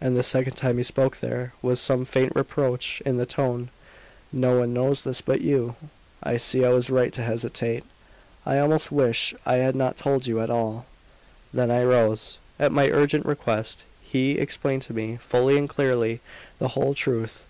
[0.00, 3.70] and the second time he spoke there was some faint reproach in the tone;
[4.30, 5.74] "no one knows this but you.
[6.22, 7.82] I see I was right to hesitate;
[8.46, 10.86] I almost wish I had not told you at all."
[11.52, 12.38] Then I rose.
[12.60, 16.20] At my urgent request, he explained to me fully and clearly
[16.60, 17.44] the whole truth.